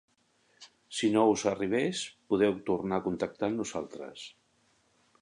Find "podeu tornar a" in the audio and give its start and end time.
2.33-3.07